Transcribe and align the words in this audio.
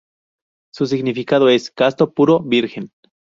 Su 0.73 0.87
significado 0.87 1.47
es 1.49 1.69
"casto, 1.69 2.11
puro, 2.11 2.39
Virgen". 2.41 2.89